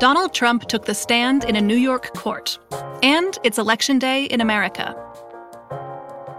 Donald 0.00 0.32
Trump 0.32 0.64
took 0.64 0.86
the 0.86 0.94
stand 0.94 1.44
in 1.44 1.56
a 1.56 1.60
New 1.60 1.76
York 1.76 2.14
court. 2.14 2.58
And 3.02 3.38
it's 3.44 3.58
election 3.58 3.98
day 3.98 4.24
in 4.24 4.40
America. 4.40 4.96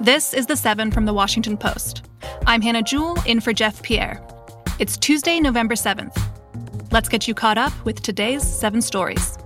This 0.00 0.32
is 0.32 0.46
The 0.46 0.56
Seven 0.56 0.90
from 0.90 1.04
The 1.04 1.12
Washington 1.12 1.58
Post. 1.58 2.08
I'm 2.46 2.62
Hannah 2.62 2.82
Jewell, 2.82 3.18
in 3.26 3.40
for 3.40 3.52
Jeff 3.52 3.82
Pierre. 3.82 4.26
It's 4.78 4.96
Tuesday, 4.96 5.38
November 5.38 5.74
7th. 5.74 6.18
Let's 6.92 7.10
get 7.10 7.28
you 7.28 7.34
caught 7.34 7.58
up 7.58 7.74
with 7.84 8.00
today's 8.00 8.42
seven 8.42 8.80
stories. 8.80 9.36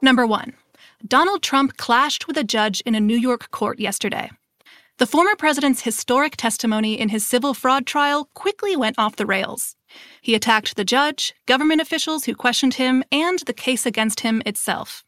Number 0.00 0.26
one 0.26 0.54
Donald 1.06 1.42
Trump 1.42 1.76
clashed 1.76 2.26
with 2.26 2.38
a 2.38 2.44
judge 2.44 2.80
in 2.86 2.94
a 2.94 3.00
New 3.00 3.18
York 3.18 3.50
court 3.50 3.78
yesterday. 3.78 4.30
The 4.98 5.06
former 5.06 5.34
president's 5.34 5.82
historic 5.82 6.36
testimony 6.36 7.00
in 7.00 7.08
his 7.08 7.26
civil 7.26 7.52
fraud 7.52 7.84
trial 7.84 8.30
quickly 8.32 8.76
went 8.76 8.96
off 8.96 9.16
the 9.16 9.26
rails. 9.26 9.74
He 10.20 10.36
attacked 10.36 10.76
the 10.76 10.84
judge, 10.84 11.34
government 11.46 11.80
officials 11.80 12.26
who 12.26 12.34
questioned 12.36 12.74
him, 12.74 13.02
and 13.10 13.40
the 13.40 13.52
case 13.52 13.86
against 13.86 14.20
him 14.20 14.40
itself. 14.46 15.04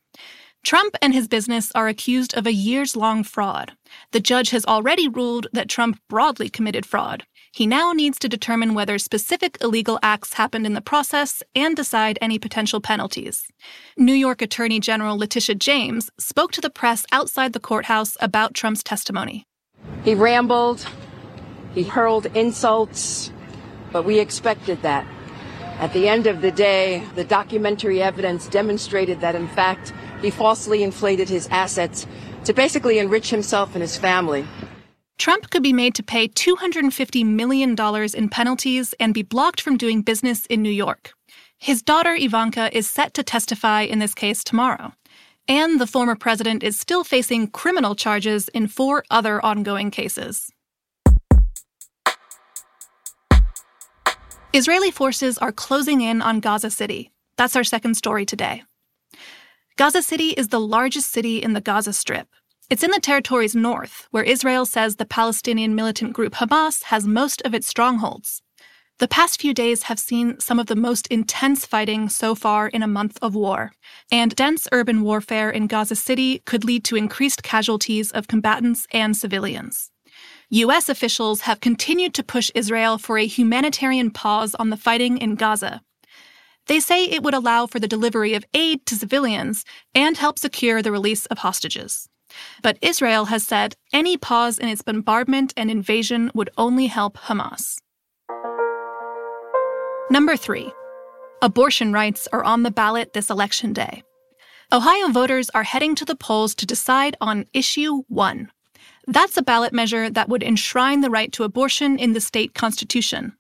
Trump 0.65 0.97
and 1.01 1.15
his 1.15 1.29
business 1.29 1.71
are 1.77 1.87
accused 1.87 2.35
of 2.35 2.49
a 2.49 2.53
years 2.53 2.97
long 2.97 3.23
fraud. 3.23 3.75
The 4.11 4.19
judge 4.19 4.51
has 4.51 4.65
already 4.65 5.07
ruled 5.07 5.47
that 5.53 5.69
Trump 5.69 6.01
broadly 6.09 6.49
committed 6.49 6.85
fraud. 6.85 7.23
He 7.53 7.65
now 7.65 7.93
needs 7.93 8.19
to 8.19 8.29
determine 8.29 8.75
whether 8.75 8.99
specific 8.99 9.57
illegal 9.61 10.01
acts 10.03 10.33
happened 10.33 10.67
in 10.67 10.75
the 10.75 10.81
process 10.81 11.45
and 11.55 11.77
decide 11.77 12.19
any 12.21 12.41
potential 12.41 12.81
penalties. 12.81 13.47
New 13.97 14.15
York 14.15 14.43
Attorney 14.43 14.81
General 14.81 15.17
Letitia 15.17 15.55
James 15.55 16.11
spoke 16.19 16.51
to 16.51 16.61
the 16.61 16.71
press 16.71 17.07
outside 17.13 17.53
the 17.53 17.61
courthouse 17.61 18.17
about 18.21 18.53
Trump's 18.53 18.83
testimony. 18.83 19.47
He 20.07 20.15
rambled, 20.15 20.87
he 21.75 21.83
hurled 21.83 22.27
insults, 22.27 23.33
but 23.91 24.05
we 24.05 24.21
expected 24.21 24.81
that. 24.83 25.05
At 25.81 25.93
the 25.95 26.09
end 26.09 26.29
of 26.29 26.43
the 26.43 26.53
day, 26.53 27.03
the 27.17 27.25
documentary 27.25 28.01
evidence 28.01 28.47
demonstrated 28.47 29.21
that, 29.21 29.35
in 29.35 29.49
fact, 29.49 29.93
he 30.23 30.31
falsely 30.31 30.85
inflated 30.85 31.29
his 31.29 31.49
assets 31.51 32.07
to 32.45 32.53
basically 32.53 33.01
enrich 33.01 33.31
himself 33.31 33.75
and 33.75 33.83
his 33.83 33.97
family. 33.97 34.47
Trump 35.19 35.51
could 35.51 35.65
be 35.65 35.73
made 35.73 35.97
to 35.97 36.05
pay 36.05 36.29
$250 36.29 37.27
million 37.27 37.75
in 38.15 38.29
penalties 38.29 38.95
and 39.01 39.13
be 39.13 39.23
blocked 39.23 39.61
from 39.61 39.77
doing 39.77 40.03
business 40.03 40.47
in 40.47 40.63
New 40.63 40.71
York. 40.71 41.15
His 41.59 41.83
daughter 41.83 42.15
Ivanka 42.15 42.71
is 42.73 42.89
set 42.89 43.13
to 43.15 43.25
testify 43.25 43.81
in 43.81 43.99
this 43.99 44.15
case 44.15 44.45
tomorrow. 44.45 44.93
And 45.49 45.81
the 45.81 45.87
former 45.87 46.17
president 46.17 46.65
is 46.65 46.79
still 46.79 47.05
facing 47.05 47.49
criminal 47.49 47.95
charges 47.95 48.49
in 48.49 48.67
four 48.67 49.05
other 49.11 49.45
ongoing 49.45 49.93
cases. 49.93 50.51
Israeli 54.53 54.91
forces 54.91 55.39
are 55.39 55.53
closing 55.53 56.01
in 56.01 56.21
on 56.21 56.41
Gaza 56.41 56.71
City. 56.71 57.13
That's 57.37 57.55
our 57.55 57.63
second 57.63 57.95
story 57.95 58.25
today. 58.25 58.65
Gaza 59.77 60.03
City 60.03 60.31
is 60.31 60.49
the 60.49 60.59
largest 60.59 61.13
city 61.13 61.43
in 61.43 61.53
the 61.53 61.61
Gaza 61.61 61.93
Strip. 61.93 62.27
It's 62.69 62.83
in 62.83 62.91
the 62.91 62.99
territory's 62.99 63.55
north, 63.55 64.09
where 64.11 64.25
Israel 64.25 64.67
says 64.67 64.97
the 64.97 65.05
Palestinian 65.05 65.77
militant 65.77 66.15
group 66.15 66.33
Hamas 66.35 66.85
has 66.85 67.07
most 67.07 67.41
of 67.43 67.55
its 67.55 67.69
strongholds. 67.69 68.43
The 68.99 69.09
past 69.09 69.43
few 69.43 69.53
days 69.53 69.83
have 69.85 69.99
seen 69.99 70.41
some 70.41 70.59
of 70.59 70.69
the 70.69 70.75
most 70.75 71.07
intense 71.09 71.67
fighting 71.67 72.09
so 72.09 72.35
far 72.35 72.69
in 72.69 72.83
a 72.83 72.89
month 72.89 73.19
of 73.21 73.35
war, 73.35 73.73
and 74.11 74.35
dense 74.35 74.67
urban 74.73 75.03
warfare 75.03 75.51
in 75.51 75.67
Gaza 75.67 75.97
City 75.97 76.39
could 76.47 76.65
lead 76.65 76.83
to 76.85 76.97
increased 76.97 77.43
casualties 77.43 78.11
of 78.11 78.27
combatants 78.27 78.87
and 78.93 79.15
civilians. 79.15 79.91
U.S. 80.49 80.89
officials 80.89 81.43
have 81.43 81.61
continued 81.61 82.15
to 82.15 82.23
push 82.23 82.51
Israel 82.55 82.97
for 82.97 83.19
a 83.19 83.27
humanitarian 83.27 84.11
pause 84.11 84.55
on 84.55 84.71
the 84.71 84.79
fighting 84.79 85.19
in 85.19 85.35
Gaza. 85.35 85.83
They 86.67 86.81
say 86.81 87.05
it 87.05 87.23
would 87.23 87.35
allow 87.35 87.67
for 87.67 87.79
the 87.79 87.87
delivery 87.87 88.33
of 88.33 88.47
aid 88.55 88.87
to 88.87 88.97
civilians 88.97 89.67
and 89.95 90.17
help 90.17 90.39
secure 90.39 90.81
the 90.81 90.91
release 90.91 91.27
of 91.27 91.39
hostages. 91.39 92.09
But 92.63 92.79
Israel 92.81 93.27
has 93.27 93.47
said 93.47 93.77
any 93.93 94.17
pause 94.17 94.59
in 94.59 94.69
its 94.69 94.81
bombardment 94.81 95.53
and 95.55 95.71
invasion 95.71 96.31
would 96.35 96.49
only 96.57 96.87
help 96.87 97.19
Hamas. 97.19 97.77
Number 100.09 100.37
three, 100.37 100.73
abortion 101.43 101.93
rights 101.93 102.29
are 102.33 102.45
on 102.45 102.63
the 102.63 102.71
ballot 102.71 103.13
this 103.13 103.29
election 103.29 103.73
day. 103.73 104.05
Ohio 104.73 105.09
voters 105.09 105.51
are 105.51 105.65
heading 105.65 105.97
to 105.97 106.05
the 106.05 106.15
polls 106.15 106.55
to 106.55 106.67
decide 106.67 107.17
on 107.21 107.47
Issue 107.53 108.03
1. 108.07 108.49
That's 109.09 109.37
a 109.37 109.43
ballot 109.43 109.73
measure 109.73 110.09
that 110.09 110.29
would 110.29 110.45
enshrine 110.45 111.01
the 111.01 111.11
right 111.11 111.33
to 111.33 111.43
abortion 111.43 111.99
in 111.99 112.13
the 112.13 112.21
state 112.21 112.55
constitution. 112.55 113.33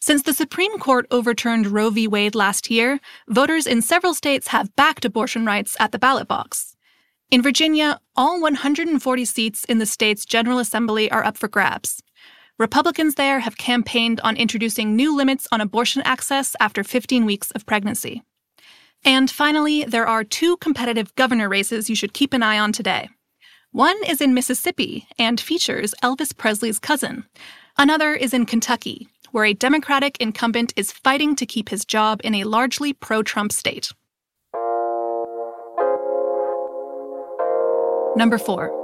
Since 0.00 0.22
the 0.22 0.32
Supreme 0.32 0.76
Court 0.80 1.06
overturned 1.12 1.68
Roe 1.68 1.90
v. 1.90 2.08
Wade 2.08 2.34
last 2.34 2.68
year, 2.68 2.98
voters 3.28 3.68
in 3.68 3.80
several 3.80 4.12
states 4.12 4.48
have 4.48 4.74
backed 4.74 5.04
abortion 5.04 5.46
rights 5.46 5.76
at 5.78 5.92
the 5.92 6.00
ballot 6.00 6.26
box. 6.26 6.76
In 7.30 7.42
Virginia, 7.42 8.00
all 8.16 8.40
140 8.40 9.24
seats 9.24 9.64
in 9.66 9.78
the 9.78 9.86
state's 9.86 10.24
General 10.24 10.58
Assembly 10.58 11.08
are 11.12 11.24
up 11.24 11.38
for 11.38 11.46
grabs. 11.46 12.02
Republicans 12.62 13.16
there 13.16 13.40
have 13.40 13.56
campaigned 13.56 14.20
on 14.20 14.36
introducing 14.36 14.94
new 14.94 15.16
limits 15.16 15.48
on 15.50 15.60
abortion 15.60 16.00
access 16.02 16.54
after 16.60 16.84
15 16.84 17.24
weeks 17.24 17.50
of 17.50 17.66
pregnancy. 17.66 18.22
And 19.04 19.28
finally, 19.28 19.82
there 19.82 20.06
are 20.06 20.22
two 20.22 20.56
competitive 20.58 21.12
governor 21.16 21.48
races 21.48 21.90
you 21.90 21.96
should 21.96 22.14
keep 22.14 22.32
an 22.32 22.44
eye 22.44 22.60
on 22.60 22.70
today. 22.70 23.08
One 23.72 23.96
is 24.06 24.20
in 24.20 24.32
Mississippi 24.32 25.08
and 25.18 25.40
features 25.40 25.92
Elvis 26.04 26.36
Presley's 26.36 26.78
cousin. 26.78 27.24
Another 27.78 28.14
is 28.14 28.32
in 28.32 28.46
Kentucky, 28.46 29.08
where 29.32 29.44
a 29.44 29.54
Democratic 29.54 30.16
incumbent 30.20 30.72
is 30.76 30.92
fighting 30.92 31.34
to 31.34 31.46
keep 31.46 31.68
his 31.68 31.84
job 31.84 32.20
in 32.22 32.32
a 32.36 32.44
largely 32.44 32.92
pro 32.92 33.24
Trump 33.24 33.50
state. 33.50 33.90
Number 38.14 38.38
four. 38.38 38.81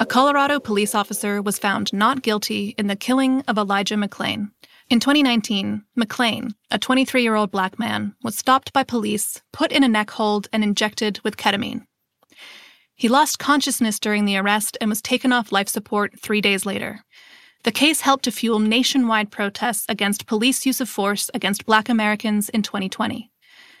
A 0.00 0.06
Colorado 0.06 0.58
police 0.58 0.92
officer 0.92 1.40
was 1.40 1.58
found 1.58 1.92
not 1.92 2.22
guilty 2.22 2.74
in 2.76 2.88
the 2.88 2.96
killing 2.96 3.42
of 3.42 3.56
Elijah 3.56 3.94
McClain. 3.94 4.50
In 4.90 4.98
2019, 4.98 5.84
McClain, 5.96 6.52
a 6.72 6.78
23 6.78 7.22
year 7.22 7.36
old 7.36 7.52
black 7.52 7.78
man, 7.78 8.14
was 8.22 8.36
stopped 8.36 8.72
by 8.72 8.82
police, 8.82 9.40
put 9.52 9.70
in 9.70 9.84
a 9.84 9.88
neck 9.88 10.10
hold, 10.10 10.48
and 10.52 10.64
injected 10.64 11.20
with 11.22 11.36
ketamine. 11.36 11.86
He 12.96 13.08
lost 13.08 13.38
consciousness 13.38 14.00
during 14.00 14.24
the 14.24 14.36
arrest 14.36 14.76
and 14.80 14.90
was 14.90 15.00
taken 15.00 15.32
off 15.32 15.52
life 15.52 15.68
support 15.68 16.18
three 16.18 16.40
days 16.40 16.66
later. 16.66 17.04
The 17.62 17.72
case 17.72 18.00
helped 18.00 18.24
to 18.24 18.32
fuel 18.32 18.58
nationwide 18.58 19.30
protests 19.30 19.86
against 19.88 20.26
police 20.26 20.66
use 20.66 20.80
of 20.80 20.88
force 20.88 21.30
against 21.34 21.66
black 21.66 21.88
Americans 21.88 22.48
in 22.48 22.62
2020. 22.62 23.30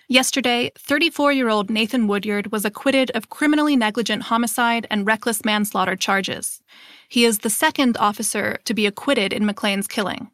Yesterday, 0.08 0.70
34 0.78 1.32
year 1.32 1.48
old 1.48 1.70
Nathan 1.70 2.06
Woodyard 2.06 2.52
was 2.52 2.66
acquitted 2.66 3.10
of 3.12 3.30
criminally 3.30 3.74
negligent 3.74 4.24
homicide 4.24 4.86
and 4.90 5.06
reckless 5.06 5.46
manslaughter 5.46 5.96
charges. 5.96 6.60
He 7.08 7.24
is 7.24 7.38
the 7.38 7.48
second 7.48 7.96
officer 7.96 8.58
to 8.64 8.74
be 8.74 8.84
acquitted 8.84 9.32
in 9.32 9.46
McClain's 9.46 9.88
killing. 9.88 10.30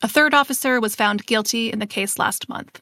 A 0.00 0.08
third 0.08 0.32
officer 0.32 0.80
was 0.80 0.94
found 0.94 1.26
guilty 1.26 1.72
in 1.72 1.80
the 1.80 1.86
case 1.86 2.20
last 2.20 2.48
month. 2.48 2.80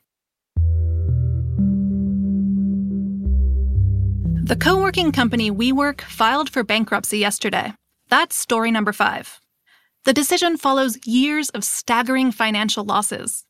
The 4.45 4.57
co 4.57 4.79
working 4.79 5.13
company 5.13 5.51
WeWork 5.51 6.03
filed 6.03 6.51
for 6.51 6.63
bankruptcy 6.63 7.19
yesterday. 7.19 7.73
That's 8.11 8.37
story 8.37 8.71
number 8.71 8.93
five. 8.93 9.41
The 10.05 10.13
decision 10.13 10.59
follows 10.59 10.99
years 11.07 11.49
of 11.51 11.65
staggering 11.65 12.33
financial 12.33 12.85
losses. 12.85 13.45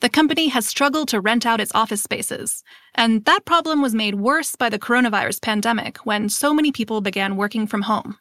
The 0.00 0.08
company 0.08 0.48
has 0.48 0.66
struggled 0.66 1.08
to 1.08 1.20
rent 1.20 1.46
out 1.46 1.60
its 1.60 1.74
office 1.74 2.02
spaces, 2.02 2.62
and 2.94 3.24
that 3.24 3.44
problem 3.44 3.80
was 3.80 3.94
made 3.94 4.16
worse 4.16 4.56
by 4.56 4.68
the 4.68 4.78
coronavirus 4.78 5.40
pandemic 5.40 5.98
when 5.98 6.28
so 6.28 6.52
many 6.52 6.72
people 6.72 7.00
began 7.00 7.36
working 7.36 7.66
from 7.66 7.82
home. 7.82 8.18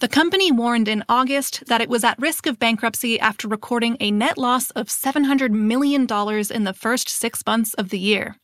The 0.00 0.08
company 0.08 0.52
warned 0.52 0.86
in 0.86 1.02
August 1.08 1.64
that 1.66 1.80
it 1.80 1.88
was 1.88 2.04
at 2.04 2.20
risk 2.20 2.46
of 2.46 2.60
bankruptcy 2.60 3.18
after 3.18 3.48
recording 3.48 3.96
a 3.98 4.12
net 4.12 4.38
loss 4.38 4.70
of 4.70 4.86
$700 4.86 5.50
million 5.50 6.02
in 6.02 6.64
the 6.64 6.72
first 6.72 7.08
six 7.08 7.42
months 7.44 7.74
of 7.74 7.88
the 7.88 7.98
year. 7.98 8.36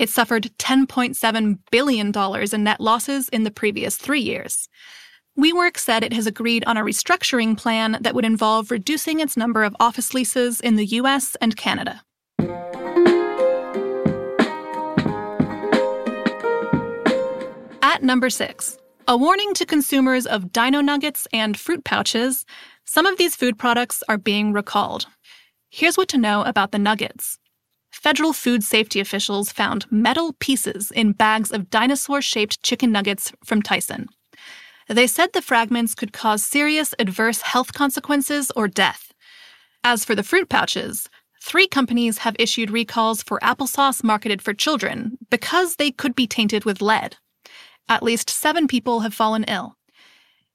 It 0.00 0.08
suffered 0.10 0.50
$10.7 0.58 1.58
billion 1.70 2.12
in 2.52 2.64
net 2.64 2.80
losses 2.80 3.28
in 3.28 3.44
the 3.44 3.50
previous 3.52 3.96
three 3.96 4.20
years. 4.20 4.68
WeWork 5.38 5.78
said 5.78 6.02
it 6.02 6.12
has 6.12 6.26
agreed 6.26 6.64
on 6.66 6.76
a 6.76 6.82
restructuring 6.82 7.56
plan 7.56 7.98
that 8.00 8.14
would 8.14 8.24
involve 8.24 8.70
reducing 8.70 9.20
its 9.20 9.36
number 9.36 9.62
of 9.62 9.76
office 9.78 10.12
leases 10.12 10.60
in 10.60 10.76
the 10.76 10.86
US 10.86 11.36
and 11.40 11.56
Canada. 11.56 12.02
At 17.82 18.02
number 18.02 18.28
six, 18.28 18.76
a 19.06 19.16
warning 19.16 19.54
to 19.54 19.66
consumers 19.66 20.26
of 20.26 20.52
dino 20.52 20.80
nuggets 20.80 21.26
and 21.32 21.58
fruit 21.58 21.84
pouches. 21.84 22.44
Some 22.84 23.06
of 23.06 23.16
these 23.16 23.36
food 23.36 23.58
products 23.58 24.02
are 24.08 24.18
being 24.18 24.52
recalled. 24.52 25.06
Here's 25.70 25.96
what 25.96 26.08
to 26.08 26.18
know 26.18 26.42
about 26.42 26.72
the 26.72 26.78
nuggets. 26.78 27.38
Federal 27.90 28.32
food 28.32 28.62
safety 28.62 29.00
officials 29.00 29.52
found 29.52 29.90
metal 29.90 30.34
pieces 30.38 30.90
in 30.90 31.12
bags 31.12 31.50
of 31.50 31.70
dinosaur 31.70 32.20
shaped 32.20 32.62
chicken 32.62 32.92
nuggets 32.92 33.32
from 33.44 33.62
Tyson. 33.62 34.08
They 34.90 35.06
said 35.06 35.32
the 35.32 35.40
fragments 35.40 35.94
could 35.94 36.12
cause 36.12 36.44
serious 36.44 36.96
adverse 36.98 37.42
health 37.42 37.72
consequences 37.72 38.50
or 38.56 38.66
death. 38.66 39.12
As 39.84 40.04
for 40.04 40.16
the 40.16 40.24
fruit 40.24 40.48
pouches, 40.48 41.08
three 41.40 41.68
companies 41.68 42.18
have 42.18 42.34
issued 42.40 42.72
recalls 42.72 43.22
for 43.22 43.38
applesauce 43.38 44.02
marketed 44.02 44.42
for 44.42 44.52
children 44.52 45.16
because 45.30 45.76
they 45.76 45.92
could 45.92 46.16
be 46.16 46.26
tainted 46.26 46.64
with 46.64 46.82
lead. 46.82 47.16
At 47.88 48.02
least 48.02 48.30
seven 48.30 48.66
people 48.66 49.00
have 49.00 49.14
fallen 49.14 49.44
ill. 49.44 49.76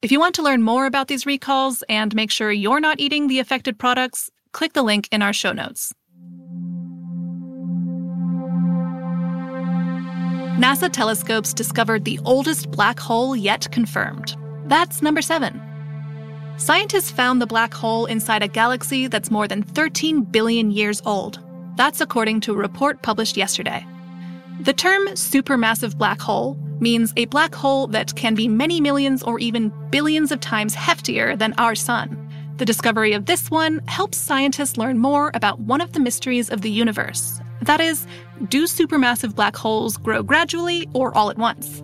If 0.02 0.12
you 0.12 0.20
want 0.20 0.36
to 0.36 0.44
learn 0.44 0.64
more 0.64 0.86
about 0.86 1.08
these 1.08 1.26
recalls 1.26 1.82
and 1.88 2.14
make 2.14 2.30
sure 2.30 2.52
you're 2.52 2.82
not 2.82 3.00
eating 3.00 3.28
the 3.28 3.40
affected 3.40 3.80
products, 3.80 4.30
click 4.52 4.74
the 4.74 4.84
link 4.84 5.08
in 5.14 5.22
our 5.22 5.32
show 5.34 5.54
notes. 5.54 5.94
NASA 10.58 10.90
telescopes 10.90 11.54
discovered 11.54 12.06
the 12.06 12.18
oldest 12.24 12.72
black 12.72 12.98
hole 12.98 13.36
yet 13.36 13.70
confirmed. 13.74 14.38
That's 14.68 15.02
number 15.02 15.22
seven. 15.22 15.62
Scientists 16.56 17.12
found 17.12 17.42
the 17.42 17.46
black 17.46 17.74
hole 17.74 18.06
inside 18.06 18.42
a 18.42 18.48
galaxy 18.48 19.08
that's 19.08 19.30
more 19.30 19.50
than 19.50 19.64
13 19.64 20.22
billion 20.22 20.72
years 20.72 21.02
old. 21.06 21.40
That's 21.76 22.00
according 22.00 22.40
to 22.42 22.54
a 22.54 22.58
report 22.58 23.02
published 23.02 23.36
yesterday. 23.36 23.86
The 24.62 24.72
term 24.72 25.08
supermassive 25.10 25.98
black 25.98 26.22
hole 26.22 26.58
means 26.80 27.12
a 27.18 27.26
black 27.26 27.54
hole 27.54 27.88
that 27.88 28.16
can 28.16 28.34
be 28.34 28.48
many 28.48 28.80
millions 28.80 29.24
or 29.24 29.38
even 29.40 29.74
billions 29.90 30.32
of 30.32 30.40
times 30.40 30.74
heftier 30.74 31.38
than 31.38 31.54
our 31.58 31.76
sun. 31.76 32.22
The 32.58 32.66
discovery 32.66 33.12
of 33.12 33.26
this 33.26 33.52
one 33.52 33.82
helps 33.88 34.18
scientists 34.18 34.78
learn 34.78 35.00
more 35.00 35.32
about 35.34 35.60
one 35.60 35.82
of 35.82 35.92
the 35.92 36.00
mysteries 36.00 36.50
of 36.50 36.62
the 36.62 36.72
universe. 36.72 37.42
That 37.62 37.82
is, 37.82 38.08
do 38.50 38.66
supermassive 38.66 39.36
black 39.36 39.56
holes 39.56 39.98
grow 39.98 40.24
gradually 40.24 40.88
or 40.94 41.16
all 41.18 41.30
at 41.30 41.38
once? 41.38 41.84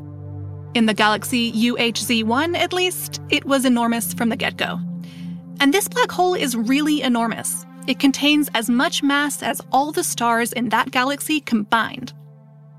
In 0.73 0.85
the 0.85 0.93
galaxy 0.93 1.51
UHZ1, 1.51 2.57
at 2.57 2.73
least, 2.73 3.21
it 3.29 3.43
was 3.45 3.65
enormous 3.65 4.13
from 4.13 4.29
the 4.29 4.35
get 4.35 4.57
go. 4.57 4.79
And 5.59 5.73
this 5.73 5.87
black 5.87 6.11
hole 6.11 6.33
is 6.33 6.55
really 6.55 7.01
enormous. 7.01 7.65
It 7.87 7.99
contains 7.99 8.49
as 8.53 8.69
much 8.69 9.03
mass 9.03 9.43
as 9.43 9.61
all 9.71 9.91
the 9.91 10.03
stars 10.03 10.53
in 10.53 10.69
that 10.69 10.91
galaxy 10.91 11.41
combined. 11.41 12.13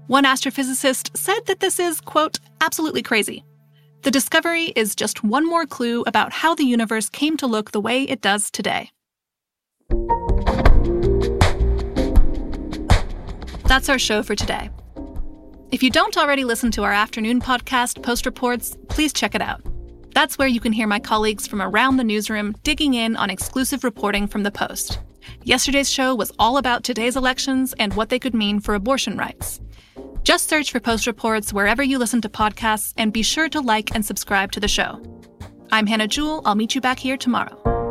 One 0.07 0.25
astrophysicist 0.25 1.17
said 1.17 1.41
that 1.47 1.61
this 1.61 1.79
is, 1.79 2.01
quote, 2.01 2.39
absolutely 2.61 3.03
crazy. 3.03 3.45
The 4.03 4.11
discovery 4.11 4.73
is 4.75 4.97
just 4.97 5.23
one 5.23 5.47
more 5.47 5.67
clue 5.67 6.03
about 6.07 6.33
how 6.33 6.55
the 6.55 6.65
universe 6.65 7.09
came 7.09 7.37
to 7.37 7.47
look 7.47 7.71
the 7.71 7.81
way 7.81 8.03
it 8.03 8.21
does 8.21 8.51
today. 8.51 8.91
That's 13.73 13.89
our 13.89 13.99
show 13.99 14.23
for 14.23 14.35
today. 14.37 14.69
If 15.71 15.83
you 15.83 15.89
don't 15.89 16.19
already 16.19 16.45
listen 16.45 16.71
to 16.73 16.83
our 16.83 16.93
afternoon 16.93 17.41
podcast, 17.41 18.03
Post 18.03 18.27
Reports, 18.27 18.77
please 18.91 19.15
check 19.15 19.35
it 19.35 19.41
out. 19.41 19.63
That's 20.15 20.37
where 20.37 20.47
you 20.47 20.61
can 20.61 20.75
hear 20.75 20.87
my 20.87 20.99
colleagues 20.99 21.47
from 21.47 21.63
around 21.63 21.97
the 21.97 22.05
newsroom 22.05 22.55
digging 22.65 22.93
in 22.93 23.17
on 23.17 23.31
exclusive 23.31 23.83
reporting 23.83 24.27
from 24.27 24.43
the 24.43 24.51
Post. 24.51 25.01
Yesterday's 25.45 25.91
show 25.91 26.15
was 26.15 26.33
all 26.39 26.59
about 26.59 26.85
today's 26.85 27.17
elections 27.17 27.75
and 27.79 27.95
what 27.95 28.11
they 28.11 28.19
could 28.19 28.35
mean 28.35 28.61
for 28.61 28.75
abortion 28.75 29.17
rights. 29.17 29.59
Just 30.23 30.51
search 30.51 30.71
for 30.71 30.79
Post 30.79 31.07
Reports 31.07 31.55
wherever 31.55 31.83
you 31.83 31.97
listen 31.97 32.21
to 32.21 32.29
podcasts 32.29 32.93
and 32.99 33.11
be 33.11 33.23
sure 33.23 33.49
to 33.49 33.63
like 33.63 33.95
and 33.95 34.05
subscribe 34.05 34.53
to 34.53 34.61
the 34.61 34.69
show. 34.69 35.03
I'm 35.71 35.87
Hannah 35.87 36.09
Jewell. 36.09 36.43
I'll 36.45 36.57
meet 36.57 36.75
you 36.75 36.83
back 36.83 36.99
here 36.99 37.17
tomorrow. 37.17 37.82